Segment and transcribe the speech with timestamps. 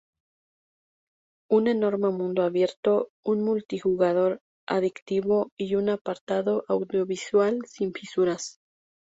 [1.51, 8.59] Un enorme mundo abierto, un multijugador adictivo y un apartado audiovisual sin fisuras.